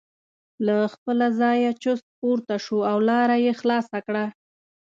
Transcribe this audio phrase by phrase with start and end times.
[0.65, 4.25] له خپله ځایه چست پورته شو او لاره یې خلاصه کړه.